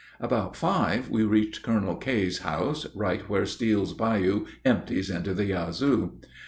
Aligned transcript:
About 0.19 0.55
five 0.55 1.11
we 1.11 1.21
reached 1.23 1.61
Colonel 1.61 1.95
K.'s 1.95 2.39
house, 2.39 2.87
right 2.95 3.21
where 3.29 3.45
Steele's 3.45 3.93
Bayou 3.93 4.47
empties 4.65 5.11
into 5.11 5.35
the 5.35 5.45
Yazoo. 5.45 6.13